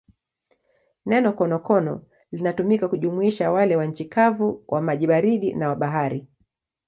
[1.09, 1.95] Neno konokono
[2.33, 6.27] linatumika kujumuisha wale wa nchi kavu, wa maji baridi na wa bahari.